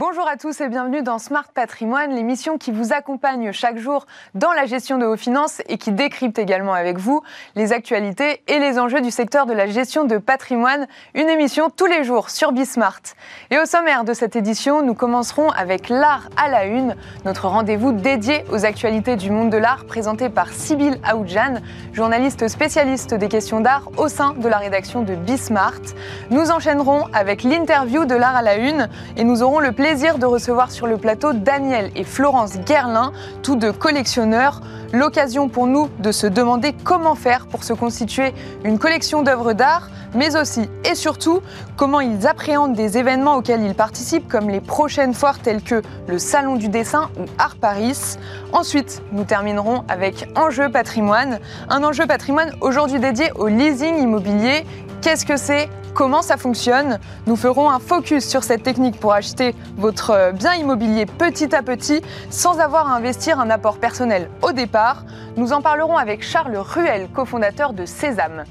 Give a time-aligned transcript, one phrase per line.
[0.00, 4.54] Bonjour à tous et bienvenue dans Smart Patrimoine, l'émission qui vous accompagne chaque jour dans
[4.54, 7.20] la gestion de vos finances et qui décrypte également avec vous
[7.54, 10.86] les actualités et les enjeux du secteur de la gestion de patrimoine.
[11.12, 13.02] Une émission tous les jours sur Bismart.
[13.50, 17.92] Et au sommaire de cette édition, nous commencerons avec l'art à la une, notre rendez-vous
[17.92, 21.56] dédié aux actualités du monde de l'art présenté par Sybille Aoudjan,
[21.92, 25.82] journaliste spécialiste des questions d'art au sein de la rédaction de Bismart.
[26.30, 28.88] Nous enchaînerons avec l'interview de l'art à la une
[29.18, 33.12] et nous aurons le plaisir de recevoir sur le plateau Daniel et Florence Guerlin,
[33.42, 34.60] tous deux collectionneurs.
[34.92, 38.32] L'occasion pour nous de se demander comment faire pour se constituer
[38.62, 41.40] une collection d'œuvres d'art, mais aussi et surtout
[41.76, 46.20] comment ils appréhendent des événements auxquels ils participent, comme les prochaines foires telles que le
[46.20, 48.16] Salon du dessin ou Art Paris.
[48.52, 54.64] Ensuite, nous terminerons avec Enjeu patrimoine, un enjeu patrimoine aujourd'hui dédié au leasing immobilier.
[55.02, 55.68] Qu'est-ce que c'est?
[55.94, 56.98] Comment ça fonctionne.
[57.26, 62.02] Nous ferons un focus sur cette technique pour acheter votre bien immobilier petit à petit
[62.30, 65.04] sans avoir à investir un apport personnel au départ.
[65.36, 68.44] Nous en parlerons avec Charles Ruel, cofondateur de Sésame.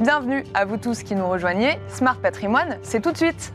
[0.00, 1.78] Bienvenue à vous tous qui nous rejoignez.
[1.88, 3.52] Smart Patrimoine, c'est tout de suite.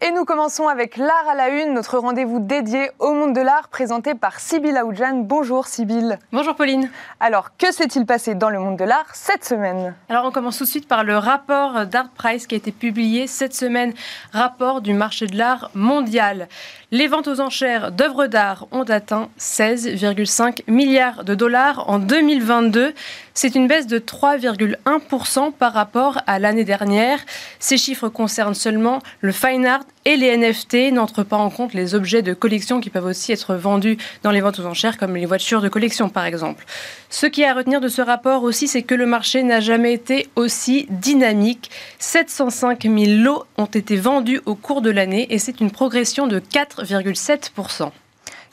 [0.00, 3.66] Et nous commençons avec l'art à la une, notre rendez-vous dédié au monde de l'art
[3.66, 5.24] présenté par Sybille Aoudjan.
[5.24, 6.18] Bonjour Sybille.
[6.30, 6.88] Bonjour Pauline.
[7.18, 9.96] Alors, que s'est-il passé dans le monde de l'art cette semaine?
[10.08, 13.26] Alors, on commence tout de suite par le rapport d'Art Price qui a été publié
[13.26, 13.92] cette semaine,
[14.32, 16.46] rapport du marché de l'art mondial.
[16.90, 22.94] Les ventes aux enchères d'œuvres d'art ont atteint 16,5 milliards de dollars en 2022.
[23.34, 27.20] C'est une baisse de 3,1% par rapport à l'année dernière.
[27.58, 31.94] Ces chiffres concernent seulement le fine art et les NFT n'entrent pas en compte les
[31.94, 35.26] objets de collection qui peuvent aussi être vendus dans les ventes aux enchères, comme les
[35.26, 36.64] voitures de collection par exemple.
[37.10, 39.92] Ce qui est à retenir de ce rapport aussi, c'est que le marché n'a jamais
[39.92, 41.70] été aussi dynamique.
[41.98, 46.40] 705 000 lots ont été vendus au cours de l'année et c'est une progression de
[46.40, 47.90] 4,7%.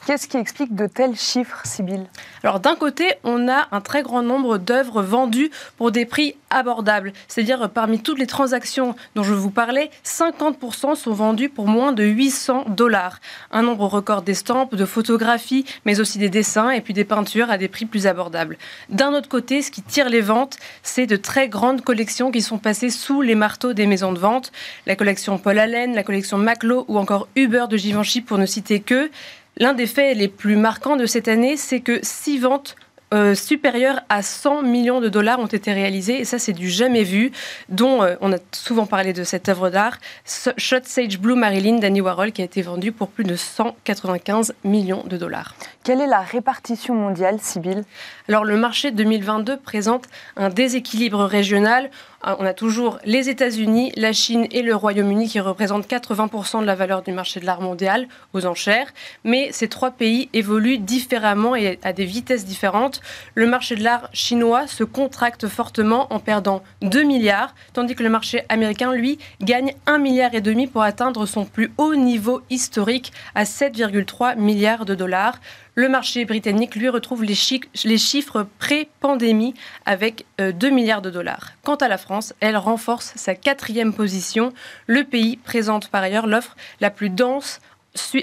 [0.05, 2.05] Qu'est-ce qui explique de tels chiffres, Sybille
[2.43, 7.11] Alors d'un côté, on a un très grand nombre d'œuvres vendues pour des prix abordables.
[7.27, 12.03] C'est-à-dire parmi toutes les transactions dont je vous parlais, 50% sont vendues pour moins de
[12.03, 13.19] 800 dollars.
[13.49, 17.57] Un nombre record d'estampes, de photographies, mais aussi des dessins et puis des peintures à
[17.57, 18.59] des prix plus abordables.
[18.89, 22.59] D'un autre côté, ce qui tire les ventes, c'est de très grandes collections qui sont
[22.59, 24.51] passées sous les marteaux des maisons de vente.
[24.85, 28.81] La collection Paul Allen, la collection Maclo ou encore Uber de Givenchy pour ne citer
[28.81, 29.09] que.
[29.57, 32.75] L'un des faits les plus marquants de cette année, c'est que six ventes
[33.13, 37.03] euh, supérieures à 100 millions de dollars ont été réalisées, et ça c'est du jamais
[37.03, 37.31] vu,
[37.69, 42.01] dont euh, on a souvent parlé de cette œuvre d'art, Shot Sage Blue Marilyn d'Annie
[42.01, 45.55] Warhol, qui a été vendue pour plus de 195 millions de dollars.
[45.83, 47.83] Quelle est la répartition mondiale, Sybille
[48.27, 50.05] Alors le marché 2022 présente
[50.35, 51.91] un déséquilibre régional.
[52.27, 56.73] On a toujours les États-Unis, la Chine et le Royaume-Uni qui représentent 80% de la
[56.73, 58.87] valeur du marché de l'art mondial aux enchères.
[59.23, 63.01] Mais ces trois pays évoluent différemment et à des vitesses différentes.
[63.35, 68.09] Le marché de l'art chinois se contracte fortement en perdant 2 milliards, tandis que le
[68.09, 73.13] marché américain, lui, gagne 1 milliard et demi pour atteindre son plus haut niveau historique
[73.35, 75.39] à 7,3 milliards de dollars.
[75.77, 79.53] Le marché britannique, lui, retrouve les, chiffres pré-pandémie
[79.85, 81.51] avec 2 euh, milliards de dollars.
[81.63, 84.53] Quant à la France, elle renforce sa quatrième position.
[84.87, 87.59] Le pays présente par ailleurs l'offre la plus dense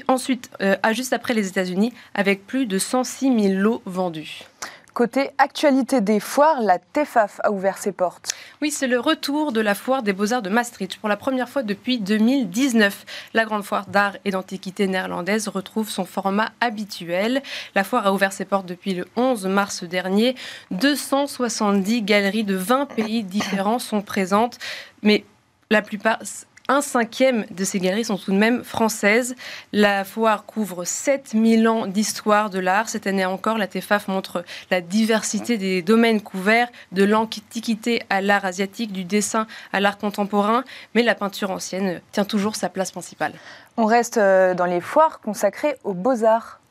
[0.09, 4.45] ensuite, euh, juste après les États-Unis, avec plus de 106 000 lots vendus.
[4.95, 8.35] Côté actualité des foires, la TEFAF a ouvert ses portes.
[8.61, 10.99] Oui, c'est le retour de la foire des beaux-arts de Maastricht.
[10.99, 16.05] Pour la première fois depuis 2019, la grande foire d'art et d'antiquité néerlandaise retrouve son
[16.05, 17.43] format habituel.
[17.75, 20.35] La foire a ouvert ses portes depuis le 11 mars dernier.
[20.73, 24.59] 270 galeries de 20 pays différents sont présentes,
[25.03, 25.25] mais
[25.71, 26.19] la plupart
[26.73, 29.37] un cinquième de ces galeries sont tout de même françaises.
[29.75, 32.89] La foire couvre 7000 ans d'histoire de l'art.
[32.89, 38.47] Cette année encore, la TEFAF montre la diversité des domaines couverts, de l'antiquité à l'art
[38.47, 40.65] asiatique, du dessin à l'art contemporain.
[40.95, 43.35] Mais la peinture ancienne tient toujours sa place principale.
[43.77, 46.62] On reste euh, dans les foires consacrées aux beaux-arts.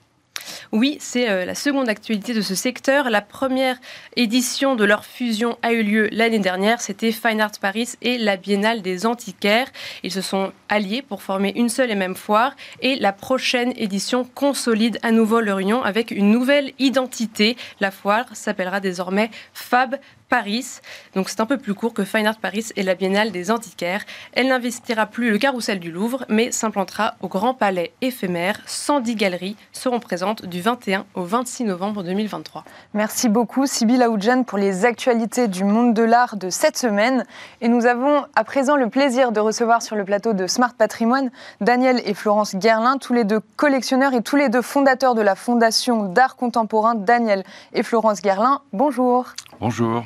[0.72, 3.10] Oui, c'est euh, la seconde actualité de ce secteur.
[3.10, 3.78] La première
[4.16, 6.82] édition de leur fusion a eu lieu l'année dernière.
[6.82, 9.68] C'était Fine Art Paris et la Biennale des Antiquaires.
[10.04, 12.56] Ils se sont alliés pour former une seule et même foire.
[12.82, 17.58] Et la prochaine édition consolide à nouveau leur union avec une nouvelle identité.
[17.80, 19.98] La foire s'appellera désormais Fab
[20.32, 20.80] Paris.
[21.14, 24.06] Donc c'est un peu plus court que Fine Art Paris et la Biennale des Antiquaires.
[24.32, 28.58] Elle n'investira plus le carrousel du Louvre, mais s'implantera au Grand Palais éphémère.
[28.66, 32.64] 110 galeries seront présentes du 21 au 26 novembre 2023.
[32.94, 37.26] Merci beaucoup Sybille Aoudjan pour les actualités du monde de l'art de cette semaine.
[37.60, 41.30] Et nous avons à présent le plaisir de recevoir sur le plateau de Smart Patrimoine
[41.60, 45.36] Daniel et Florence Guerlin, tous les deux collectionneurs et tous les deux fondateurs de la
[45.36, 47.44] Fondation d'art contemporain Daniel
[47.74, 48.62] et Florence Guerlin.
[48.72, 49.34] Bonjour.
[49.62, 50.04] Bonjour.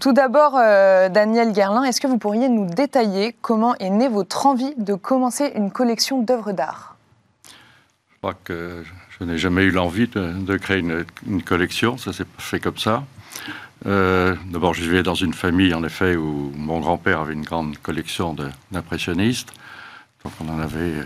[0.00, 4.46] Tout d'abord, euh, Daniel Guerlin, est-ce que vous pourriez nous détailler comment est née votre
[4.46, 6.96] envie de commencer une collection d'œuvres d'art?
[7.44, 8.82] Je crois que
[9.16, 13.04] je n'ai jamais eu l'envie de, créer une, collection, ça s'est fait comme ça.
[13.86, 17.78] Euh, d'abord, je vivais dans une famille, en effet, où mon grand-père avait une grande
[17.78, 18.34] collection
[18.72, 19.52] d'impressionnistes.
[20.24, 21.04] Donc, on en avait euh,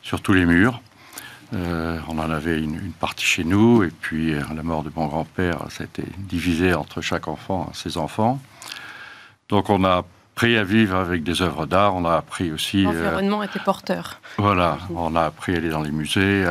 [0.00, 0.80] sur tous les murs.
[1.54, 5.06] Euh, on en avait une, partie chez nous, et puis à la mort de mon
[5.06, 8.40] grand-père, ça a été divisé entre chaque enfant, ses enfants.
[9.48, 10.04] Donc on a
[10.38, 12.82] appris à vivre avec des œuvres d'art, on a appris aussi...
[12.82, 14.20] L'environnement était porteur.
[14.36, 16.44] Voilà, on a appris à aller dans les musées.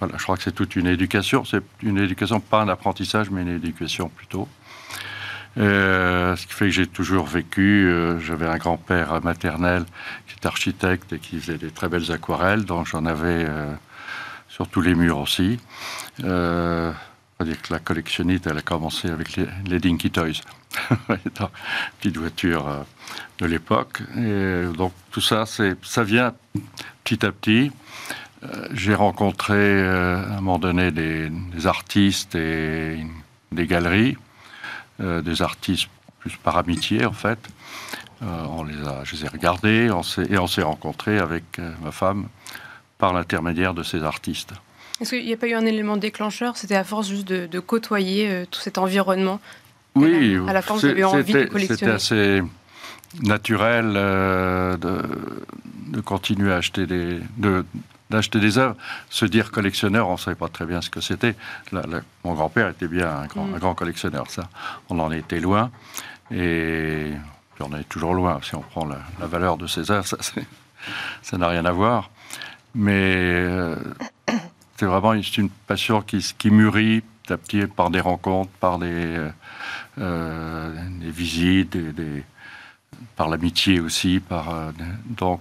[0.00, 1.44] voilà, je crois que c'est toute une éducation.
[1.44, 4.48] C'est une éducation, pas un apprentissage, mais une éducation plutôt.
[5.58, 7.88] Euh, ce qui fait que j'ai toujours vécu.
[7.88, 9.84] Euh, j'avais un grand-père maternel
[10.26, 13.74] qui est architecte et qui faisait des très belles aquarelles, donc j'en avais euh,
[14.60, 15.58] sur tous les murs aussi.
[16.22, 16.92] Euh,
[17.42, 20.42] dire que la collectionnite, elle a commencé avec les, Dinky Toys,
[21.98, 22.84] petite voiture
[23.38, 24.02] de l'époque.
[24.18, 26.34] Et donc tout ça, ça vient
[27.04, 27.72] petit à petit.
[28.72, 31.30] j'ai rencontré à un moment donné des
[31.66, 32.98] artistes et
[33.52, 34.16] des galeries.
[35.00, 37.38] Euh, des artistes plus par amitié en fait.
[38.22, 41.90] Euh, on les a, je les ai regardés et on s'est rencontrés avec euh, ma
[41.90, 42.28] femme
[43.00, 44.52] par l'intermédiaire de ces artistes.
[45.00, 46.56] Est-ce qu'il n'y a pas eu un élément déclencheur?
[46.56, 49.40] C'était à force juste de, côtoyer tout cet environnement
[49.94, 51.78] Oui, à la vous avez envie de collectionner.
[51.78, 52.42] C'était assez
[53.22, 55.02] naturel de,
[55.88, 57.64] de, continuer à acheter des, de,
[58.10, 58.76] d'acheter des œuvres.
[59.08, 61.34] Se dire collectionneur, on ne savait pas très bien ce que c'était.
[61.72, 63.54] Mon grand-père était bien un grand, mm.
[63.54, 64.48] un grand, collectionneur, ça.
[64.90, 65.70] On en était loin.
[66.30, 67.12] Et
[67.54, 68.38] puis on est toujours loin.
[68.42, 70.06] Si on prend la, valeur de ces œuvres,
[71.22, 72.10] ça n'a rien à voir.
[72.74, 73.76] Mais euh,
[74.76, 78.86] c'est vraiment une passion qui, qui mûrit petit à petit par des rencontres, par des,
[78.88, 79.30] euh,
[79.98, 82.24] euh, des visites, des,
[83.16, 84.20] par l'amitié aussi.
[84.20, 84.72] Par,
[85.04, 85.40] donc,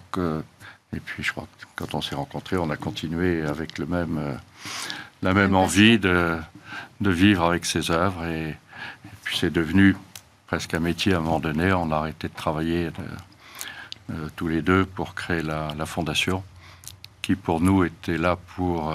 [0.96, 4.40] et puis je crois que quand on s'est rencontrés, on a continué avec le même,
[5.22, 6.38] la même envie de,
[7.02, 8.26] de, vivre avec ses œuvres.
[8.26, 8.56] Et,
[9.24, 9.96] puis c'est devenu
[10.48, 11.72] presque un métier à un moment donné.
[11.74, 12.90] On a arrêté de travailler
[14.36, 16.44] tous les deux pour créer la, fondation,
[17.30, 18.92] qui pour nous était là pour,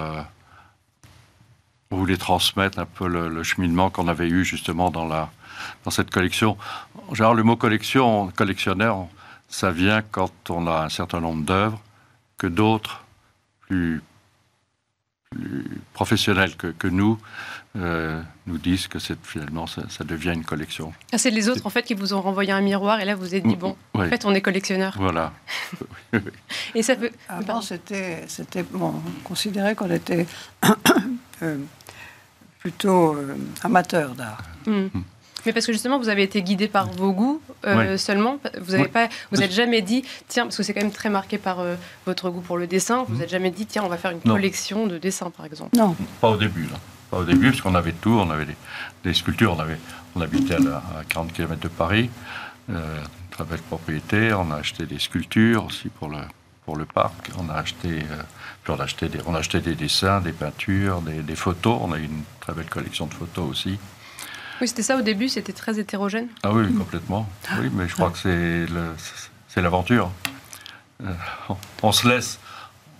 [1.90, 5.30] vous les transmettre un peu le, cheminement qu'on avait eu justement dans, la,
[5.84, 6.58] dans cette collection.
[7.12, 9.06] Genre le mot collection, collectionneur,
[9.48, 11.80] ça vient quand on a un certain nombre d'œuvres
[12.36, 13.04] que d'autres,
[13.60, 14.02] plus,
[15.92, 17.20] professionnels que, nous,
[17.76, 20.92] euh, nous disent que finalement ça, devient une collection.
[21.12, 23.34] Ah, c'est les autres en fait qui vous ont renvoyé un miroir et là vous
[23.34, 24.94] êtes dit bon, en fait on est collectionneur.
[24.98, 25.32] Voilà.
[26.74, 27.10] et ça peut.
[27.28, 30.26] Avant c'était, c'était bon, on considérait qu'on était
[31.42, 31.58] euh,
[32.60, 34.42] plutôt euh, amateur d'art.
[34.66, 34.88] Hmm.
[35.46, 38.38] Mais parce que justement, vous avez été guidé par vos goûts euh, seulement.
[38.60, 41.38] Vous n'avez pas, vous n'êtes jamais dit, tiens, parce que c'est quand même très marqué
[41.38, 41.74] par euh,
[42.06, 43.04] votre goût pour le dessin.
[43.08, 45.76] Vous n'êtes jamais dit, tiens, on va faire une collection de dessins, par exemple.
[45.76, 45.94] Non.
[46.20, 46.78] Pas au début, là.
[47.16, 48.10] Au début, parce qu'on avait tout.
[48.10, 48.46] On avait
[49.04, 49.54] des, sculptures.
[49.56, 49.78] On avait,
[50.14, 52.10] on habitait à, 40 km de Paris.
[52.70, 54.32] Euh, très belle propriété.
[54.32, 56.18] On a acheté des sculptures aussi pour le
[56.64, 57.30] pour le parc.
[57.38, 58.22] On a acheté, euh,
[58.62, 61.78] puis on a acheté des, on a acheté des dessins, des peintures, des, des photos.
[61.82, 63.78] On a eu une très belle collection de photos aussi.
[64.60, 66.28] Oui, c'était ça au début, c'était très hétérogène.
[66.42, 67.28] Ah oui, complètement.
[67.60, 68.66] Oui, mais je crois que c'est
[69.48, 70.10] c'est l'aventure.
[71.04, 71.12] Euh,
[71.82, 72.38] on se laisse,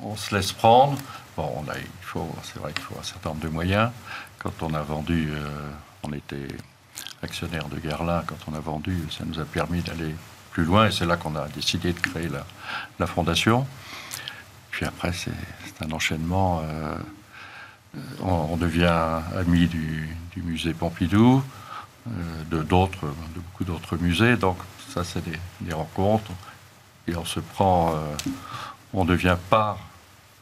[0.00, 0.98] on se laisse prendre.
[1.36, 3.90] Bon, il faut, c'est vrai qu'il faut un certain nombre de moyens.
[4.38, 5.70] Quand on a vendu, euh,
[6.04, 6.46] on était
[7.22, 8.22] actionnaire de Guerlain.
[8.24, 10.14] Quand on a vendu, ça nous a permis d'aller
[10.52, 12.28] plus loin, et c'est là qu'on a décidé de créer
[12.98, 13.66] la, fondation.
[14.70, 15.32] Puis après, c'est,
[15.84, 16.62] un enchaînement.
[16.64, 16.96] Euh,
[18.20, 21.42] on, devient ami du, musée Pompidou,
[22.06, 22.10] euh,
[22.50, 24.36] de beaucoup d'autres musées.
[24.36, 24.58] Donc
[24.90, 25.24] ça, c'est
[25.60, 26.30] des, rencontres
[27.08, 27.94] et on se prend,
[28.94, 29.78] on devient part,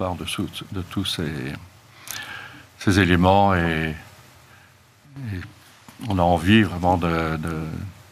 [0.03, 0.25] part de,
[0.73, 1.33] de tous ces,
[2.79, 3.95] ces éléments et,
[6.09, 7.39] on a envie vraiment de,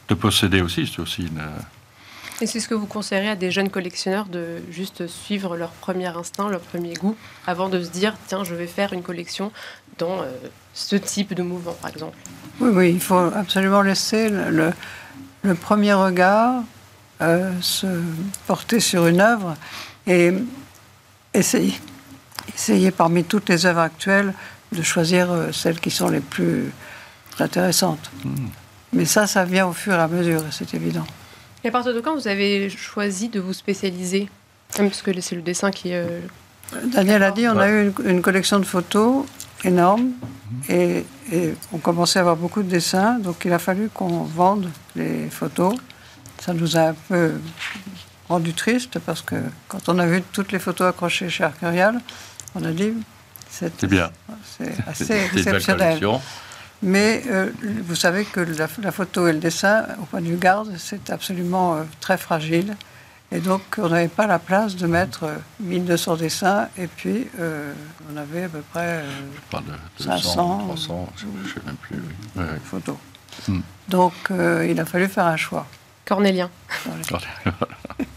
[0.08, 0.86] de posséder aussi.
[0.86, 1.42] C'est aussi une
[2.42, 6.06] et c'est ce que vous conseillerez à des jeunes collectionneurs de juste suivre leur premier
[6.06, 7.14] instinct, leur premier goût,
[7.46, 9.52] avant de se dire tiens, je vais faire une collection
[9.98, 10.24] dans
[10.72, 12.16] ce type de mouvement, par exemple
[12.60, 14.72] Oui, oui, il faut absolument laisser le,
[15.42, 16.62] le premier regard
[17.60, 17.86] se
[18.46, 19.54] porter sur une œuvre
[20.06, 20.32] et
[21.34, 21.74] essayer,
[22.54, 24.34] essayer parmi toutes les œuvres actuelles
[24.72, 26.72] de choisir celles qui sont les plus
[27.38, 28.10] intéressantes.
[28.24, 28.48] Hmm.
[28.92, 31.06] Mais ça, ça vient au fur et à mesure, c'est évident.
[31.62, 34.28] Et à partir de quand vous avez choisi de vous spécialiser?
[34.76, 35.92] Parce que c'est le dessin qui...
[35.92, 36.20] Euh...
[36.86, 39.24] Daniel a dit, on a eu une, collection de photos
[39.64, 40.10] énorme
[40.68, 40.74] mhm.
[40.74, 41.04] et,
[41.72, 45.74] on commençait à avoir beaucoup de dessins, donc il a fallu qu'on vende les photos.
[46.40, 47.32] Ça nous a un peu
[48.30, 49.36] rendu triste parce que
[49.68, 52.00] quand on a vu toutes les photos accrochées chez Arcurial,
[52.54, 52.94] on a dit
[53.50, 54.10] c'est bien,
[54.56, 56.00] c'est assez exceptionnel.
[56.82, 57.50] Mais euh,
[57.84, 61.74] vous savez que la, photo et le dessin, au point de vue garde, c'est absolument
[61.74, 62.74] euh, très fragile.
[63.32, 65.28] Et donc, on n'avait pas la place de mettre
[65.60, 66.68] 1200 euh, dessins.
[66.78, 67.26] Et puis,
[68.10, 69.04] on avait à peu près
[69.98, 71.98] 500, 300, je ne sais même plus.
[72.64, 72.96] Photos.
[73.46, 73.60] Hmm.
[73.88, 75.66] Donc, il a fallu faire un choix.
[76.06, 76.50] Cornélien.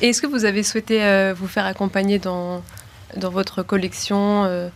[0.00, 2.62] Est-ce que vous avez souhaité vous faire accompagner dans,
[3.16, 4.70] dans votre collection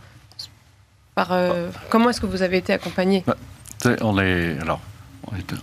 [1.31, 3.35] euh, comment est-ce que vous avez été accompagné bah,
[4.01, 4.81] On est alors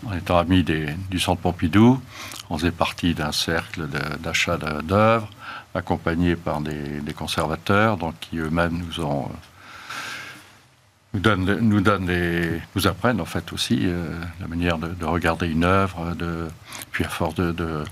[0.04, 1.98] en étant amis du Centre Pompidou,
[2.50, 3.86] on faisait partie d'un cercle
[4.22, 5.30] d'achat d'œuvres,
[5.74, 9.30] accompagné par des, conservateurs, donc qui eux-mêmes nous ont
[11.14, 16.48] nous nous, nous apprennent en fait aussi euh, la manière de, regarder une œuvre, de,
[16.90, 17.84] puis à force de,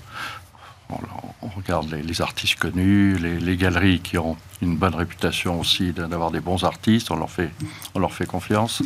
[1.42, 6.40] on, regarde les, artistes connus, les, galeries qui ont une bonne réputation aussi d'avoir des
[6.40, 7.50] bons artistes, on leur fait,
[7.94, 8.82] on leur fait confiance.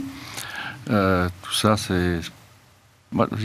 [0.91, 2.21] Euh, tout ça, c'est.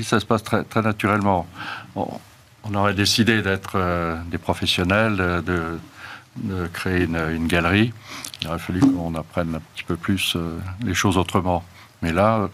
[0.04, 1.48] ça se passe très, naturellement.
[1.96, 7.94] On, aurait décidé d'être euh, des professionnels, de, créer une, galerie.
[8.42, 11.64] Il aurait fallu qu'on apprenne un petit peu plus euh, les choses autrement.
[12.02, 12.50] Mais là,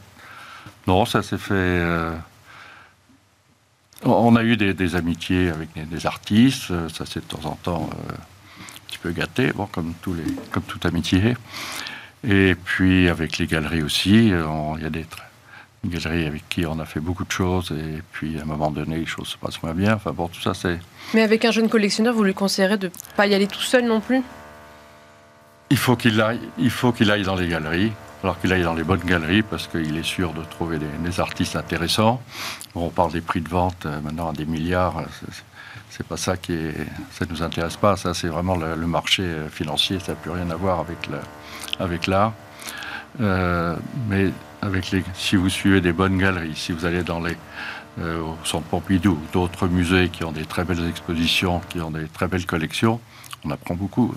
[0.88, 1.84] non, ça s'est fait
[4.04, 7.90] on a eu des, amitiés avec des, artistes, euh, ça c'est de temps en temps
[7.92, 11.36] euh, un petit peu gâté, bon, comme, tous les, comme toute amitié.
[12.28, 14.46] Et puis avec les galeries aussi, euh,
[14.78, 15.06] il y a des
[15.86, 18.98] galeries avec qui on a fait beaucoup de choses, et puis à un moment donné,
[18.98, 19.96] les choses se passent moins bien.
[19.96, 20.80] Enfin bon, tout ça c'est.
[21.14, 23.86] Mais avec un jeune collectionneur, vous lui conseillerez de ne pas y aller tout seul
[23.86, 24.22] non plus?
[25.70, 27.92] Il faut qu'il aille, il faut qu'il aille dans les galeries
[28.24, 31.56] alors qu'il aille dans les bonnes galeries parce qu'il est sûr de trouver des, artistes
[31.56, 32.22] intéressants.
[32.76, 35.04] on parle des prix de vente euh, maintenant à des milliards.
[35.90, 36.76] C'est pas ça qui est,
[37.12, 37.96] ça nous intéresse pas.
[37.96, 40.00] Ça, c'est vraiment le, marché euh, financier.
[40.00, 40.98] Ça n'a plus rien à voir avec
[41.80, 42.34] avec l'art.
[43.22, 43.76] Euh,
[44.10, 44.32] mais
[44.62, 47.38] avec les, si vous suivez des bonnes galeries, si vous allez dans les
[48.00, 52.28] au Centre Pompidou, d'autres musées qui ont des très belles expositions, qui ont des très
[52.28, 53.00] belles collections,
[53.44, 54.14] on apprend beaucoup.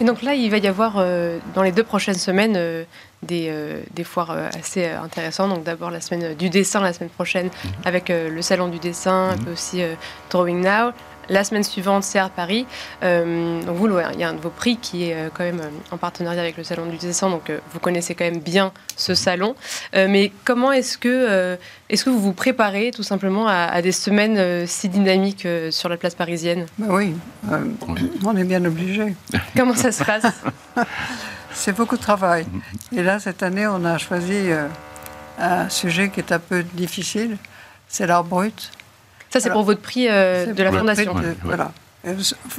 [0.00, 2.84] Et donc là, il va y avoir euh, dans les deux prochaines semaines euh,
[3.22, 5.50] des, euh, des, foires assez intéressantes.
[5.50, 7.70] Donc d'abord la semaine du dessin la semaine prochaine mhm.
[7.84, 9.52] avec le salon du dessin, mmh.
[9.52, 9.82] aussi
[10.30, 10.92] Drawing Now.
[11.30, 12.66] La semaine suivante, c'est à Paris.
[13.04, 15.60] Euh, donc vous, il y a un de vos prix qui est euh, quand même
[15.60, 19.14] euh, en partenariat avec le Salon du Dessin, donc vous connaissez quand même bien ce
[19.14, 19.54] salon.
[19.94, 21.56] mais comment est-ce que,
[21.88, 26.14] est-ce que vous vous préparez tout simplement à, des semaines si dynamiques sur la place
[26.14, 26.66] parisienne?
[26.78, 27.14] Bah Oui,
[28.24, 29.14] on est bien obligé.
[29.56, 30.24] comment ça se passe?
[31.52, 32.46] C'est beaucoup de travail.
[32.94, 34.50] Et là, cette année, on a choisi
[35.38, 37.36] un sujet qui est un peu difficile,
[37.88, 38.70] c'est l'art brut.
[39.30, 41.14] Ça, c'est pour votre prix euh, de la Fondation.
[41.44, 41.70] Voilà.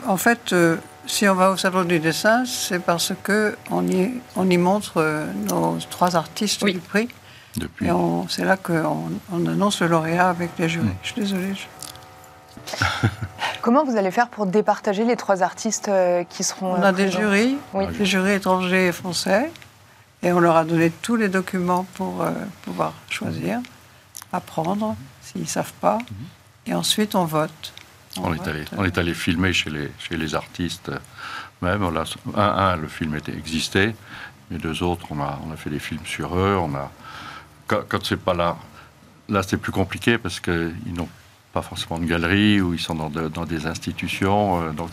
[0.07, 4.49] En fait, euh, si on va au Salon du dessin, c'est parce qu'on y, on
[4.49, 7.09] y montre euh, nos trois artistes du prix.
[7.57, 7.87] Depuis.
[7.87, 7.91] Et
[8.29, 10.87] c'est là qu'on on annonce le lauréat avec les jurys.
[11.03, 11.53] Je suis désolée.
[13.61, 15.91] Comment vous allez faire pour départager les trois artistes
[16.29, 17.57] qui seront On a des jurys,
[17.97, 19.51] des jurys étrangers et français,
[20.23, 22.25] et on leur a donné tous les documents pour
[22.61, 23.59] pouvoir choisir,
[24.31, 25.97] apprendre s'ils ne savent pas.
[25.97, 26.27] Mhm.
[26.65, 27.73] Et ensuite, on vote.
[28.17, 30.99] On, est, allé, on est allé filmer chez les, chez les artistes euh,
[31.61, 31.83] même.
[31.83, 33.95] un, un, le film était, existait,
[34.49, 36.57] mais deux autres, on a, on a fait des films sur eux.
[36.59, 36.91] On a,
[37.67, 38.57] quand, quand c'est pas là,
[39.29, 41.07] là c'est plus compliqué parce qu'ils n'ont
[41.53, 44.61] pas forcément de galerie ou ils sont dans, dans des institutions.
[44.61, 44.89] Euh, donc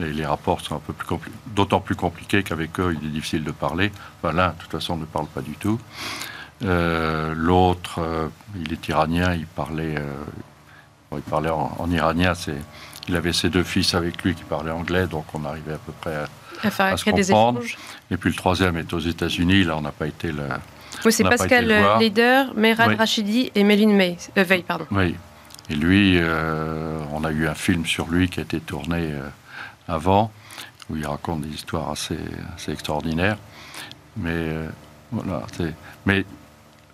[0.00, 1.06] les, les, rapports sont un peu plus
[1.46, 3.92] d'autant plus compliqués qu'avec eux, il est difficile de parler.
[4.18, 5.78] Enfin, l'un, de toute façon, ne parle pas du tout.
[6.62, 9.96] Euh, l'autre, il est iranien, il parlait
[11.16, 12.56] il parlait en, iranien, c'est,
[13.08, 15.92] il avait ses deux fils avec lui qui parlaient anglais, donc on arrivait à peu
[16.00, 17.60] près à, à, se comprendre.
[18.10, 20.44] Et puis le troisième est aux États-Unis, là on n'a pas été le.
[21.04, 24.86] Oui, c'est Pascal Leider, Mehrad Rachidi et Méline May, euh, Veil, pardon.
[24.90, 25.14] Oui.
[25.68, 29.28] Et lui, euh, on a eu un film sur lui qui a été tourné euh,
[29.88, 30.30] avant.
[30.88, 32.18] où il raconte des histoires assez,
[32.54, 33.38] assez extraordinaires.
[34.16, 34.54] Mais
[35.10, 35.42] voilà,
[36.06, 36.24] mais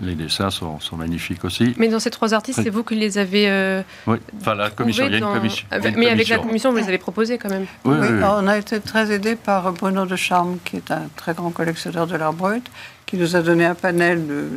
[0.01, 1.75] les dessins sont, magnifiques aussi.
[1.77, 3.49] Mais dans ces trois artistes, c'est vous qui les avez.
[3.49, 5.67] Euh, oui, enfin la commission, il y a une commission.
[5.97, 7.67] mais avec la commission, vous les avez proposés quand même.
[7.85, 11.51] Oui, on a été très aidés par Bruno de Charme, qui est un très grand
[11.51, 12.65] collectionneur de l'art brut,
[13.07, 14.49] qui nous a donné un panel de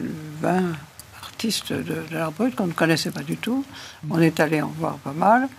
[0.42, 0.64] 20
[1.22, 3.66] artistes de, l'art brut qu'on ne connaissait pas du tout.
[4.10, 5.50] On est allé en voir pas mal.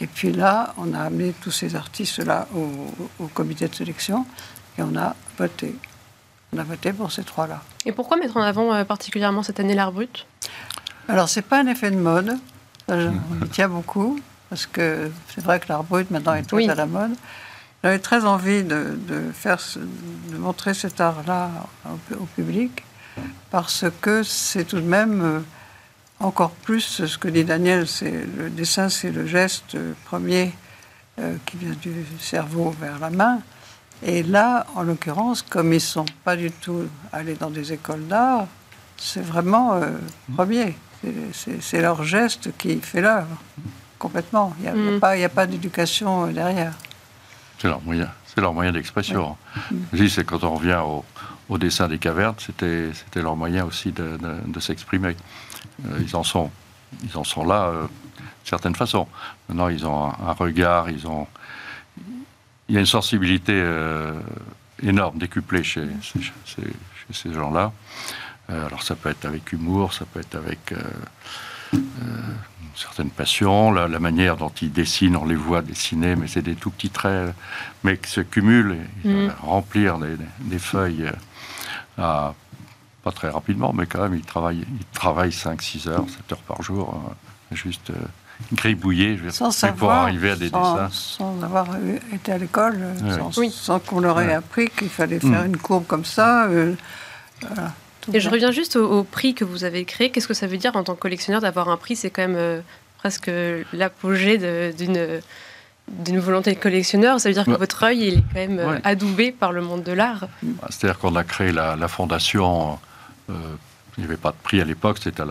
[0.00, 2.48] Et puis là, on a amené tous ces artistes-là
[3.20, 4.26] au comité de sélection
[4.78, 5.74] et on a voté.
[6.54, 7.62] On a voté pour ces trois-là.
[7.84, 10.26] Et pourquoi mettre en avant euh, particulièrement cette année l'art brut
[11.08, 12.36] Alors, c'est pas un effet de mode.
[12.88, 13.12] on
[13.44, 14.20] y tient beaucoup,
[14.50, 17.12] parce que c'est vrai que l'art brut maintenant est tout à la mode.
[17.82, 18.96] J'avais très envie de,
[19.34, 19.58] faire,
[20.30, 21.50] de montrer cet art-là
[22.12, 22.84] au, public,
[23.50, 25.40] parce que c'est tout de même euh,
[26.20, 30.54] encore plus ce que dit Daniel, c'est le dessin, c'est le geste premier
[31.18, 33.40] euh, qui vient du cerveau vers la main.
[34.06, 38.06] Et là, en l'occurrence, comme ils ne sont pas du tout allés dans des écoles
[38.06, 38.46] d'art,
[38.98, 39.92] c'est vraiment euh,
[40.34, 40.76] premier.
[41.32, 43.36] C'est leur geste qui fait l'œuvre,
[43.98, 44.54] complètement.
[44.58, 46.74] Il n'y a, a, pas, d'éducation euh, derrière.
[47.58, 49.36] C'est leur moyen, leur moyen d'expression.
[49.94, 50.80] c'est quand on revient
[51.48, 52.92] au, dessin des cavernes, c'était
[53.22, 55.16] leur moyen aussi de, s'exprimer.
[55.86, 56.50] Euh, ils, en sont,
[57.04, 57.88] ils en sont là d'une
[58.44, 59.06] certaine façon.
[59.48, 61.26] Maintenant, ils ont un regard, ils ont
[62.68, 64.12] il y a une sensibilité euh,
[64.82, 65.86] énorme, décuplée chez,
[67.12, 67.72] ces gens-là.
[68.50, 70.78] Euh, alors ça peut être avec humour, ça peut être avec euh,
[71.72, 71.80] une
[72.76, 76.70] certaine passion, la, manière dont ils dessinent, on les voit dessiner, mais c'est des tout
[76.70, 77.34] petits traits,
[77.82, 79.32] mais qui se cumulent, et, mm.
[79.42, 81.10] remplir des, feuilles
[81.96, 86.42] pas très rapidement, mais quand même, ils travaillent, ils travaillent 5, 6 heures, 7 heures
[86.42, 87.14] par jour,
[87.52, 87.92] juste
[88.52, 90.88] gribouiller sans savoir, pour arriver à des dessins.
[90.90, 91.68] Sans avoir
[92.12, 92.78] été à l'école,
[93.50, 95.46] sans, qu'on leur ait appris qu'il fallait faire mm.
[95.46, 96.46] une courbe comme ça.
[96.46, 96.74] Euh,
[98.12, 100.10] et je reviens juste au, prix que vous avez créé.
[100.10, 101.96] Qu'est-ce que ça veut dire en tant que collectionneur d'avoir un prix?
[101.96, 102.60] C'est quand même euh,
[102.98, 103.30] presque
[103.72, 105.20] l'apogée d'une
[105.86, 109.32] d'une volonté de collectionneur, ça veut dire que votre œil est quand même euh, adoubé
[109.32, 110.28] par le monde de l'art.
[110.70, 112.78] C'est-à-dire qu'on a créé la, fondation,
[113.28, 113.34] il
[113.98, 115.26] n'y avait pas de prix à l'époque, c'était à,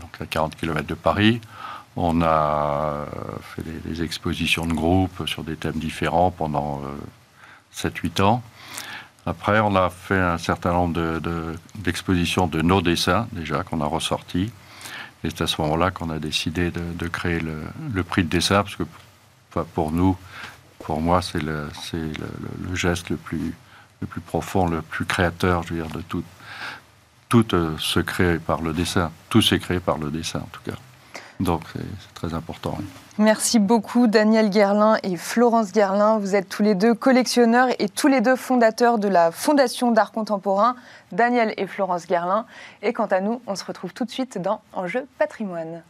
[0.00, 1.42] donc à 40 km de Paris.
[1.96, 3.04] On a
[3.42, 6.82] fait des, expositions de groupe sur des thèmes différents pendant
[7.74, 8.42] 7-8 euh, ans.
[9.26, 11.20] Après, on a fait un certain nombre
[11.76, 14.50] d'expositions de, nos dessins, déjà, qu'on a ressortis.
[15.22, 18.74] Et c'est à ce moment-là qu'on a décidé de, créer le, prix de dessin, parce
[18.74, 18.82] que
[19.74, 20.16] pour nous,
[20.80, 21.68] pour moi, c'est le,
[22.74, 23.54] geste le plus,
[24.00, 26.24] le plus profond, le plus créateur, je veux dire, de tout.
[27.28, 29.10] Tout euh, se crée par le dessin.
[29.30, 30.76] Tout s'est créé par le dessin, en tout cas.
[31.40, 32.78] Donc c'est très important.
[33.18, 36.18] Merci beaucoup Daniel Guerlin et Florence Guerlin.
[36.18, 40.12] Vous êtes tous les deux collectionneurs et tous les deux fondateurs de la Fondation d'art
[40.12, 40.76] contemporain,
[41.10, 42.46] Daniel et Florence Guerlin.
[42.82, 45.82] Et quant à nous, on se retrouve tout de suite dans Enjeu patrimoine.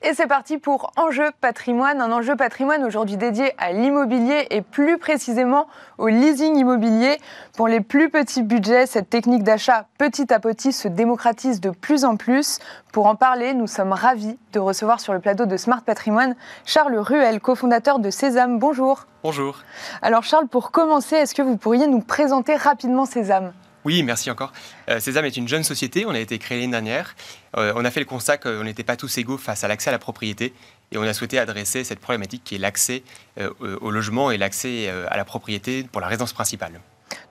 [0.00, 4.96] Et c'est parti pour Enjeu patrimoine, un enjeu patrimoine aujourd'hui dédié à l'immobilier et plus
[4.96, 5.66] précisément
[5.98, 7.18] au leasing immobilier.
[7.56, 12.04] Pour les plus petits budgets, cette technique d'achat petit à petit se démocratise de plus
[12.04, 12.60] en plus.
[12.92, 16.96] Pour en parler, nous sommes ravis de recevoir sur le plateau de Smart Patrimoine Charles
[16.96, 18.60] Ruel, cofondateur de Sésame.
[18.60, 19.06] Bonjour.
[19.24, 19.58] Bonjour.
[20.00, 23.52] Alors Charles, pour commencer, est-ce que vous pourriez nous présenter rapidement Sésame?
[23.84, 24.52] Oui, merci encore.
[24.88, 27.14] Euh, Sésame est une jeune société, on a été créé l'année dernière.
[27.56, 29.92] Euh, on a fait le constat qu'on n'était pas tous égaux face à l'accès à
[29.92, 30.52] la propriété
[30.90, 33.02] et on a souhaité adresser cette problématique qui est l'accès
[33.38, 36.80] euh, au logement et l'accès à la propriété pour la résidence principale.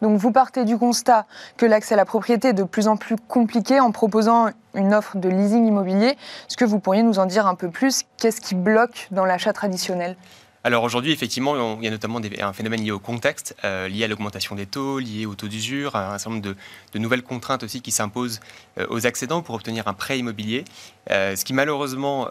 [0.02, 1.26] Donc vous partez du constat
[1.58, 5.18] que l'accès à la propriété est de plus en plus compliqué en proposant une offre
[5.18, 6.10] de leasing immobilier.
[6.48, 8.04] Est-ce que vous pourriez nous en dire un peu plus?
[8.18, 10.16] Qu'est-ce qui bloque dans l'achat traditionnel?
[10.68, 14.10] Alors aujourd'hui, effectivement, il y a notamment un phénomène lié au contexte, euh, lié à
[14.10, 16.56] l'augmentation des taux, lié au taux d'usure, un certain nombre
[16.94, 18.42] de, nouvelles contraintes aussi qui s'imposent
[18.78, 20.66] euh, aux accédants pour obtenir un prêt immobilier,
[21.10, 22.28] euh, ce qui malheureusement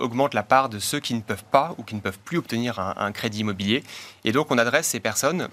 [0.00, 2.78] augmente la part de ceux qui ne peuvent pas ou qui ne peuvent plus obtenir
[2.78, 3.84] un, crédit immobilier.
[4.24, 5.48] Et donc on adresse ces personnes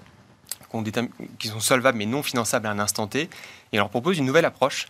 [1.38, 3.28] qui sont solvables mais non finançables à un instant T, et
[3.74, 4.86] on leur propose une nouvelle approche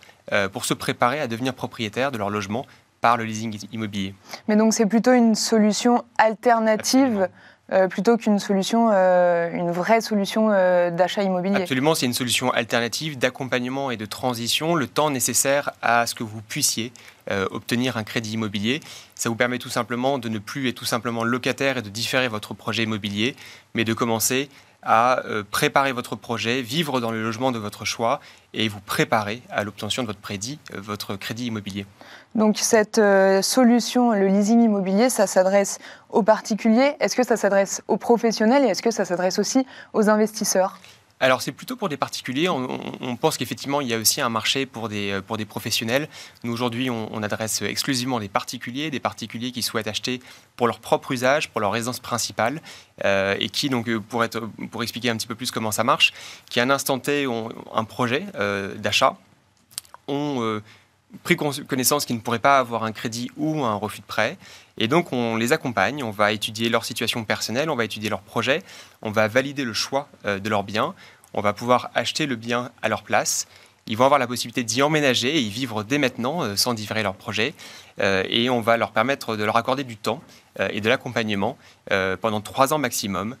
[0.53, 2.65] pour se préparer à devenir propriétaire de leur logement
[3.03, 4.15] par le leasing immobilier.
[4.47, 7.27] Mais donc c'est plutôt une solution alternative
[7.71, 11.61] euh, plutôt qu'une solution, euh, une vraie solution euh, d'achat immobilier.
[11.61, 16.23] Absolument, c'est une solution alternative d'accompagnement et de transition, le temps nécessaire à ce que
[16.23, 16.91] vous puissiez
[17.51, 18.81] obtenir un crédit immobilier.
[19.15, 22.27] Ça vous permet tout simplement de ne plus être tout simplement locataire et de différer
[22.27, 23.37] votre projet immobilier,
[23.75, 24.49] mais de commencer
[24.85, 28.19] à préparer votre projet, vivre dans le logement de votre choix
[28.53, 31.85] et vous préparer à l'obtention de votre crédit, votre crédit immobilier.
[32.35, 33.01] Donc cette
[33.41, 38.67] solution, le leasing immobilier, ça s'adresse aux particuliers, est-ce que ça s'adresse aux professionnels et
[38.67, 40.79] est-ce que ça s'adresse aussi aux investisseurs?
[41.19, 42.49] Alors c'est plutôt pour des particuliers.
[42.49, 46.09] On, pense qu'effectivement il y a aussi un marché pour des, euh, pour professionnels.
[46.43, 50.19] Nous aujourd'hui on, adresse exclusivement des particuliers, des particuliers qui souhaitent acheter
[50.57, 52.61] pour leur propre usage, pour leur résidence principale,
[53.05, 55.85] euh, et qui donc euh, pour, être, pour expliquer un petit peu plus comment ça
[55.85, 56.11] marche,
[56.49, 58.25] qui à un instant T ont un projet
[58.77, 59.15] d'achat,
[60.07, 60.61] ont
[61.21, 64.37] pris connaissance qu'ils ne pourraient pas avoir un crédit ou un refus de prêt.
[64.77, 68.21] Et donc, on les accompagne, on va étudier leur situation personnelle, on va étudier leur
[68.21, 68.63] projet,
[69.01, 70.95] on va valider le choix de leur bien,
[71.33, 73.47] on va pouvoir acheter le bien à leur place.
[73.87, 77.03] Ils vont avoir la possibilité d'y emménager et y vivre dès maintenant euh, sans différer
[77.03, 77.53] leur projet.
[77.99, 81.57] Euh, et on va leur permettre de leur accorder du temps euh, et de l'accompagnement
[82.21, 83.35] pendant trois ans maximum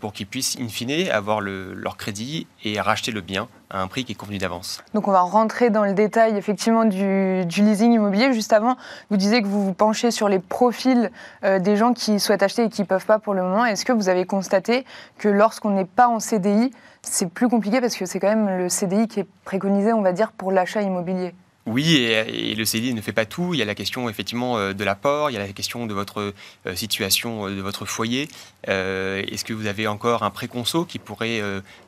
[0.00, 4.04] pour qu'ils puissent, in fine, avoir leur crédit et racheter le bien à un prix
[4.04, 4.82] qui est convenu d'avance.
[4.94, 8.32] Donc on va rentrer dans le détail effectivement du, leasing immobilier.
[8.32, 8.76] Juste avant,
[9.10, 11.10] vous disiez que vous vous penchez sur les profils
[11.42, 13.64] des gens qui souhaitent acheter et qui ne peuvent pas pour le moment.
[13.64, 14.84] Est-ce que vous avez constaté
[15.18, 18.68] que lorsqu'on n'est pas en CDI, c'est plus compliqué parce que c'est quand même le
[18.68, 21.34] CDI qui est préconisé, on va dire, pour l'achat immobilier?
[21.66, 23.52] Oui, et, le CDI ne fait pas tout.
[23.52, 25.94] Il y a la question effectivement euh, de l'apport, il y a la question de
[25.94, 26.32] votre
[26.64, 28.28] euh, situation, euh, de votre foyer.
[28.68, 31.40] Est-ce que vous avez encore un préconso qui pourrait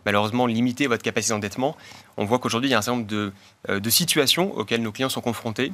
[0.06, 1.76] malheureusement limiter votre capacité d'endettement?
[2.16, 3.32] On voit qu'aujourd'hui, il y a un certain nombre de,
[3.68, 5.72] de, situations auxquelles nos clients sont confrontés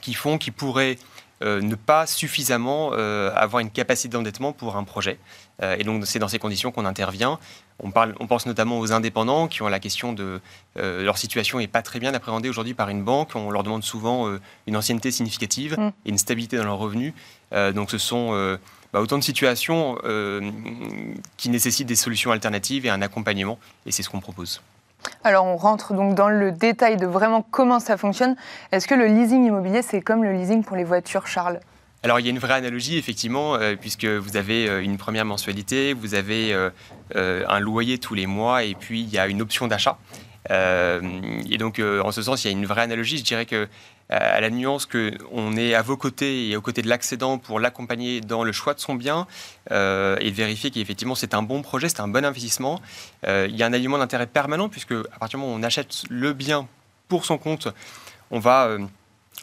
[0.00, 0.96] qui font qu'ils pourraient
[1.42, 5.18] ne pas suffisamment avoir une capacité d'endettement pour un projet.
[5.60, 7.38] et donc, c'est dans ces conditions qu'on intervient.
[7.82, 10.40] On, parle, on pense notamment aux indépendants qui ont la question de
[10.78, 13.34] euh, leur situation n'est pas très bien appréhendée aujourd'hui par une banque.
[13.34, 15.92] On leur demande souvent euh, une ancienneté significative mm.
[16.06, 17.12] et une stabilité dans leurs revenus.
[17.52, 18.32] Euh, donc ce sont
[18.92, 19.96] bah, autant de situations
[21.36, 23.58] qui nécessitent des solutions alternatives et un accompagnement.
[23.84, 24.62] Et c'est ce qu'on propose.
[25.24, 28.36] Alors on rentre donc dans le détail de vraiment comment ça fonctionne.
[28.72, 31.60] Est-ce que le leasing immobilier, c'est comme le leasing pour les voitures, Charles?
[32.04, 35.24] Alors il y a une vraie analogie effectivement, euh, puisque vous avez euh, une première
[35.24, 36.70] mensualité, vous avez euh,
[37.14, 39.98] un loyer tous les mois et puis il y a une option d'achat.
[40.50, 43.18] Et donc en ce sens, il y a une vraie analogie.
[43.18, 43.68] Je dirais que
[44.08, 48.20] à la nuance qu'on est à vos côtés et aux côtés de l'accédant pour l'accompagner
[48.20, 49.26] dans le choix de son bien
[49.70, 52.80] et vérifier qu'effectivement c'est un bon projet, c'est un bon investissement.
[53.26, 56.02] il y a un alignement d'intérêt permanent puisque à partir du moment où on achète
[56.10, 56.66] le bien
[57.08, 57.68] pour son compte,
[58.30, 58.76] on va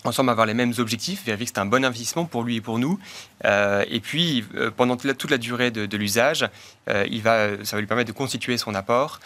[0.06, 2.80] ensemble avoir les mêmes objectifs, vérifier que c'est un bon investissement pour lui et pour
[2.80, 3.00] nous.
[3.46, 6.48] Euh, et puis, euh, pendant toute la, durée de, l'usage,
[6.90, 9.20] euh, va, ça va lui permettre de constituer son apport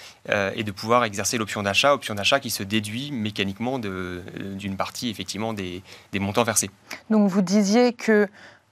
[0.55, 5.53] et de pouvoir exercer l'option d'achat, option d'achat qui se déduit mécaniquement d'une partie effectivement
[5.53, 6.71] des, des, montants versés.
[7.09, 8.27] Donc vous disiez que,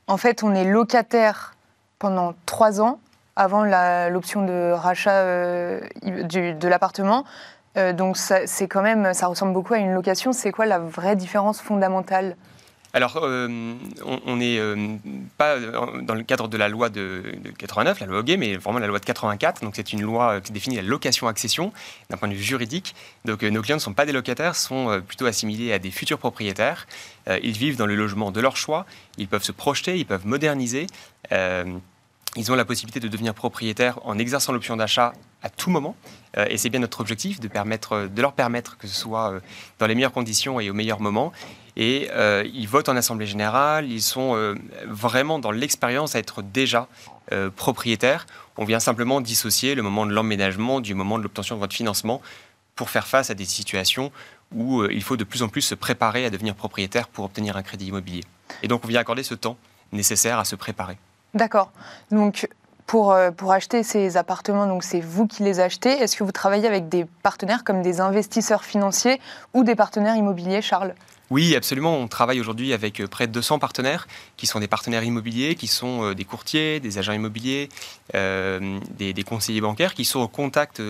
[0.07, 1.55] en fait, on est locataire
[1.99, 2.99] pendant trois ans
[3.35, 3.63] avant
[4.09, 7.25] l'option de rachat de l'appartement.
[7.77, 10.33] Euh, donc c'est quand même, ça ressemble beaucoup à une location.
[10.33, 12.35] C'est quoi la vraie différence fondamentale?
[12.93, 13.47] Alors, euh,
[14.25, 14.97] on n'est euh,
[15.37, 15.57] pas
[16.01, 17.23] dans le cadre de la loi de,
[17.57, 19.61] 89, la loi Hoguet, mais vraiment la loi de 84.
[19.61, 21.71] Donc, c'est une loi qui définit la location-accession
[22.09, 22.93] d'un point de vue juridique.
[23.23, 26.85] Donc, nos clients ne sont pas des locataires, sont plutôt assimilés à des futurs propriétaires.
[27.41, 28.85] ils vivent dans le logement de leur choix.
[29.17, 30.87] Ils peuvent se projeter, ils peuvent moderniser.
[32.37, 35.13] Ils ont la possibilité de devenir propriétaires en exerçant l'option d'achat
[35.43, 35.95] à tout moment.
[36.37, 39.39] Euh, et c'est bien notre objectif de, de leur permettre que ce soit euh,
[39.79, 41.33] dans les meilleures conditions et au meilleur moment.
[41.75, 46.87] Et euh, ils votent en Assemblée générale, ils sont vraiment dans l'expérience à être déjà
[47.55, 48.27] propriétaires.
[48.57, 52.21] On vient simplement dissocier le moment de l'emménagement du moment de l'obtention de votre financement
[52.75, 54.11] pour faire face à des situations
[54.53, 57.63] où il faut de plus en plus se préparer à devenir propriétaire pour obtenir un
[57.63, 58.23] crédit immobilier.
[58.63, 59.57] Et donc on vient accorder ce temps
[59.93, 60.97] nécessaire à se préparer.
[61.33, 61.71] D'accord.
[62.11, 62.49] Donc
[62.87, 65.91] pour, euh, pour acheter ces appartements, donc c'est vous qui les achetez.
[65.91, 69.21] Est-ce que vous travaillez avec des partenaires comme des investisseurs financiers
[69.53, 70.93] ou des partenaires immobiliers, Charles?
[71.31, 71.97] Oui, absolument.
[71.97, 75.67] On travaille aujourd'hui avec euh, près de 200 partenaires qui sont des partenaires immobiliers, qui
[75.67, 77.69] sont euh, des courtiers, des agents immobiliers,
[78.13, 80.81] des, conseillers bancaires, qui sont au contact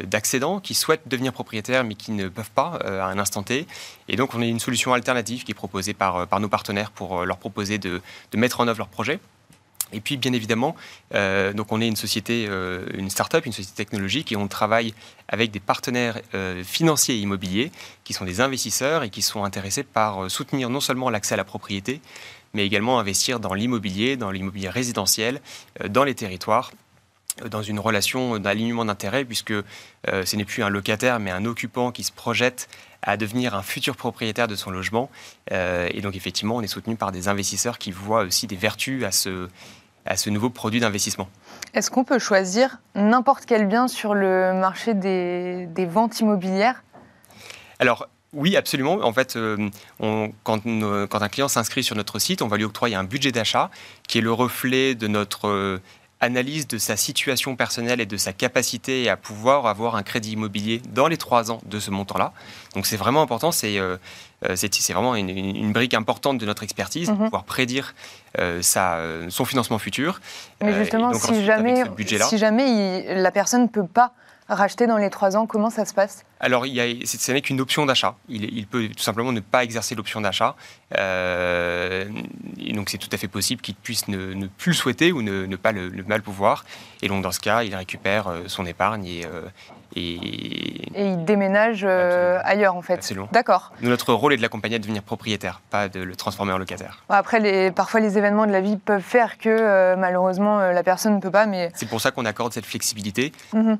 [0.00, 3.66] d'accédants, qui souhaitent devenir propriétaires mais qui ne peuvent pas à un instant T.
[4.08, 7.38] Et donc on a une solution alternative qui est proposée par, nos partenaires pour leur
[7.38, 8.00] proposer de
[8.36, 9.18] mettre en œuvre leur projet.
[9.92, 10.74] Et puis, bien évidemment,
[11.14, 14.94] euh, donc on est une société, euh, une start-up, une société technologique, et on travaille
[15.28, 17.70] avec des partenaires euh, financiers et immobiliers
[18.04, 21.44] qui sont des investisseurs et qui sont intéressés par soutenir non seulement l'accès à la
[21.44, 22.00] propriété,
[22.54, 25.40] mais également investir dans l'immobilier, dans l'immobilier résidentiel,
[25.88, 26.72] dans les territoires
[27.48, 29.54] dans une relation d'alignement d'intérêts, puisque
[30.06, 32.68] ce n'est plus un locataire, mais un occupant qui se projette
[33.00, 35.10] à devenir un futur propriétaire de son logement.
[35.50, 39.12] et donc, effectivement, on est soutenu par des investisseurs qui voient aussi des vertus à
[39.12, 39.48] ce,
[40.06, 41.28] à ce nouveau produit d'investissement.
[41.74, 46.82] Est-ce qu'on peut choisir n'importe quel bien sur le marché des, des ventes immobilières?
[47.78, 48.94] Alors, oui, absolument.
[49.02, 49.68] En fait, euh,
[50.00, 53.70] quand, quand, un client s'inscrit sur notre site, on va lui octroyer un budget d'achat
[54.08, 55.80] qui est le reflet de notre euh,
[56.22, 60.80] analyse de sa situation personnelle et de sa capacité à pouvoir avoir un crédit immobilier
[60.94, 62.32] dans les trois ans de ce montant-là.
[62.74, 63.98] Donc c'est vraiment important, c'est euh,
[64.54, 67.24] c'est vraiment une, brique importante de notre expertise, de mhm.
[67.24, 67.94] pouvoir prédire
[68.60, 70.20] sa, son financement futur.
[70.60, 71.84] Mais justement, si, jamais,
[72.28, 74.14] si jamais la personne ne peut pas
[74.54, 76.24] racheter dans les trois ans, comment ça se passe?
[76.40, 78.16] Alors, il y ce n'est qu'une option d'achat.
[78.28, 80.56] Il, peut tout simplement ne pas exercer l'option d'achat.
[80.98, 82.08] Euh,
[82.58, 85.56] et donc, c'est tout à fait possible qu'il puisse ne, plus le souhaiter ou ne,
[85.56, 86.64] pas le, mal pouvoir.
[87.00, 89.42] Et donc, dans ce cas, il récupère euh, son épargne et, euh,
[89.96, 90.18] et...
[90.96, 93.12] il déménage ailleurs, en fait.
[93.32, 93.72] D'accord.
[93.82, 97.02] Notre rôle est de l'accompagner à devenir propriétaire, pas de le transformer en locataire.
[97.08, 101.20] Après, les, parfois, les événements de la vie peuvent faire que, malheureusement, la personne ne
[101.20, 101.46] peut pas.
[101.46, 101.70] Mais...
[101.74, 103.32] C'est pour ça qu'on accorde cette flexibilité.
[103.52, 103.78] Mhm.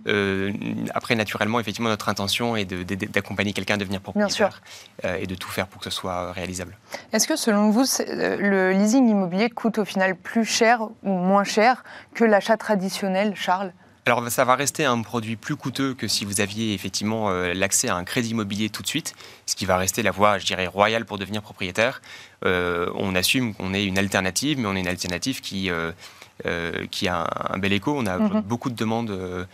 [0.94, 4.62] après, naturellement, effectivement, notre intention et d'accompagner quelqu'un à devenir propriétaire
[5.04, 6.76] euh, et de tout faire pour que ce soit réalisable.
[7.12, 11.44] Est-ce que selon vous, euh, le leasing immobilier coûte au final plus cher ou moins
[11.44, 13.72] cher que l'achat traditionnel, Charles?
[14.06, 17.88] Alors ça va rester un produit plus coûteux que si vous aviez effectivement euh, l'accès
[17.88, 19.14] à un crédit immobilier tout de suite,
[19.46, 22.02] ce qui va rester la voie, je dirais, royale pour devenir propriétaire.
[22.44, 25.70] on assume qu'on est une alternative, mais on est une alternative qui
[26.46, 27.94] euh, qui a un, bel écho.
[27.96, 28.40] On a mhm.
[28.40, 29.44] beaucoup de demandes, euh,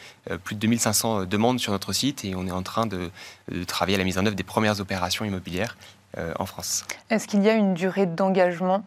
[0.43, 3.11] plus de 2500 demandes sur notre site et on est en train de,
[3.53, 5.77] de travailler à la mise en œuvre des premières opérations immobilières
[6.17, 6.87] euh, en France.
[7.11, 8.85] Est-ce qu'il y a une durée d'engagement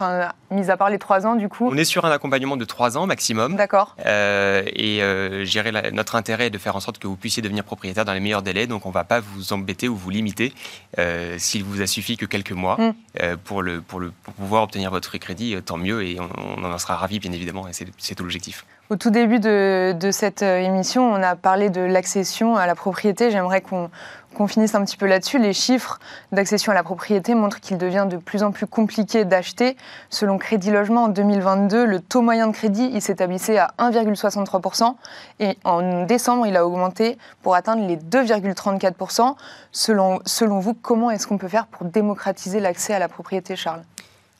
[0.00, 2.64] Enfin, mis à part les trois ans, du coup On est sur un accompagnement de
[2.64, 3.56] trois ans maximum.
[3.56, 3.96] D'accord.
[4.06, 5.44] Euh, et euh,
[5.92, 8.42] notre intérêt est de faire en sorte que vous puissiez devenir propriétaire dans les meilleurs
[8.42, 8.68] délais.
[8.68, 10.54] Donc, on ne va pas vous embêter ou vous limiter
[11.00, 12.94] euh, s'il vous a suffi que quelques mois mm.
[13.22, 15.56] euh, pour, le, pour, le, pour pouvoir obtenir votre crédit.
[15.64, 17.66] Tant mieux et on, en sera ravis, bien évidemment.
[17.66, 18.64] Et c'est tout l'objectif.
[18.90, 23.30] Au tout début de, de, cette émission, on a parlé de l'accession à la propriété.
[23.30, 23.90] J'aimerais qu'on
[24.38, 25.38] qu'on finisse un petit peu là-dessus.
[25.38, 25.98] Les chiffres
[26.30, 29.76] d'accession à la propriété montrent qu'il devient de plus en plus compliqué d'acheter.
[30.10, 34.94] Selon Crédit Logement, en 2022, le taux moyen de crédit il s'établissait à 1,63%
[35.40, 39.34] et en décembre, il a augmenté pour atteindre les 2,34%.
[39.72, 43.82] Selon, selon vous, comment est-ce qu'on peut faire pour démocratiser l'accès à la propriété, Charles?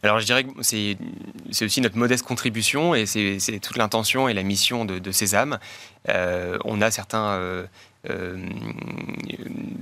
[0.05, 0.97] Alors je dirais que c'est
[1.61, 5.59] aussi notre modeste contribution et c'est toute l'intention et la mission de, de Sésame.
[6.09, 7.67] Euh, on a certains euh,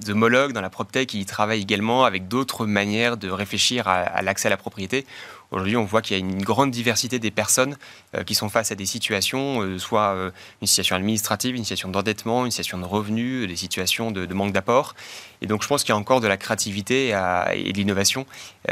[0.08, 4.50] homologues dans la PropTech qui travaillent également avec d'autres manières de réfléchir à, l'accès à
[4.50, 5.06] la propriété.
[5.52, 7.76] Aujourd'hui, on voit qu'il y a une grande diversité des personnes
[8.16, 12.44] euh, qui sont face à des situations, euh, soit une situation administrative, une situation d'endettement,
[12.44, 14.96] une situation de revenus, des situations de, manque d'apport.
[15.42, 17.10] Et donc, je pense qu'il y a encore de la créativité
[17.54, 18.26] et de l'innovation.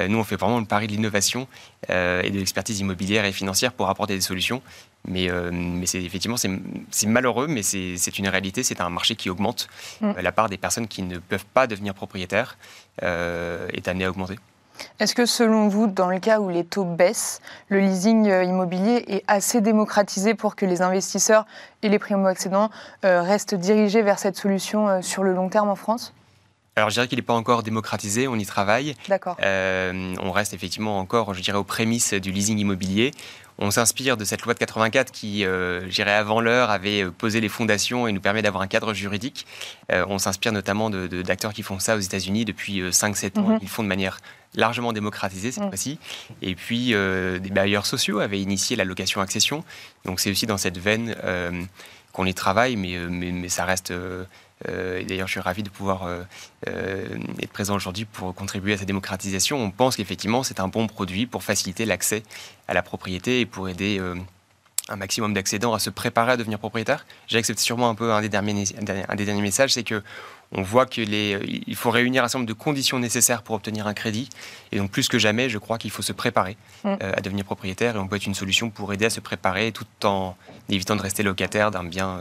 [0.09, 1.47] nous, on fait vraiment le pari de l'innovation
[1.89, 4.63] et de l'expertise immobilière et financière pour apporter des solutions.
[5.07, 8.63] Mais, euh, mais c'est effectivement, c'est malheureux, mais c'est une réalité.
[8.63, 9.69] C'est un marché qui augmente.
[10.01, 10.07] Mm.
[10.07, 12.57] Euh, la part des personnes qui ne peuvent pas devenir propriétaires
[13.03, 14.39] euh, est amenée à augmenter.
[14.99, 19.25] Est-ce que selon vous, dans le cas où les taux baissent, le leasing immobilier est
[19.29, 21.47] assez démocratisé pour que les investisseurs
[21.83, 22.71] et les primo-accédants
[23.05, 26.13] restent dirigés vers cette solution sur le long terme en France?
[26.75, 28.97] Alors je dirais qu'il n'est pas encore démocratisé, on y travaille.
[29.09, 29.37] D'accord.
[29.41, 33.13] on reste effectivement encore, je dirais, aux prémices du leasing immobilier.
[33.59, 37.41] On s'inspire de cette loi de 84 qui, euh, j'irai avant l'heure, avait euh, posé
[37.41, 39.47] les fondations et nous permet d'avoir un cadre juridique.
[39.93, 43.49] Euh, on s'inspire notamment d'acteurs qui font ça aux États-Unis depuis 5-7 ans.
[43.49, 43.59] Mhm.
[43.63, 44.19] Ils font de manière
[44.57, 45.99] largement démocratisée cette fois-ci.
[46.43, 49.65] Et puis, des bailleurs sociaux avaient initié la location-accession.
[50.05, 51.17] Donc, c'est aussi dans cette veine
[52.15, 53.93] qu'on y travaille, mais, mais ça reste
[54.69, 56.23] euh, et d'ailleurs, je suis ravi de pouvoir euh,
[56.69, 59.59] euh, être présent aujourd'hui pour contribuer à cette démocratisation.
[59.59, 62.23] On pense qu'effectivement, c'est un bon produit pour faciliter l'accès
[62.69, 64.01] à la propriété et pour aider
[64.89, 67.07] un maximum d'accédants à se préparer à devenir propriétaire.
[67.27, 68.65] J'ai c'est sûrement un peu un des derniers,
[69.09, 70.03] un des derniers messages, c'est que
[70.53, 74.29] on voit qu'il faut réunir un certain nombre de conditions nécessaires pour obtenir un crédit.
[74.73, 76.95] Et donc, plus que jamais, je crois qu'il faut se préparer mm.
[77.01, 77.97] à devenir propriétaire.
[77.97, 80.37] Et on peut être une solution pour aider à se préparer tout en
[80.69, 82.21] évitant de rester locataire d'un bien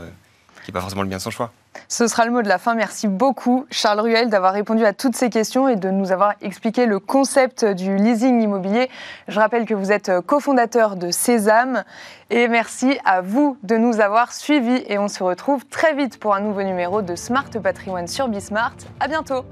[1.88, 2.74] Ce sera le mot de la fin.
[2.74, 6.86] Merci beaucoup, Charles Ruel, d'avoir répondu à toutes ces questions et de nous avoir expliqué
[6.86, 8.90] le concept du leasing immobilier.
[9.28, 11.84] Je rappelle que vous êtes cofondateur de Sésame
[12.30, 14.84] et merci à vous de nous avoir suivis.
[14.88, 18.76] Et on se retrouve très vite pour un nouveau numéro de Smart Patrimoine sur Bismart.
[19.00, 19.44] À bientôt.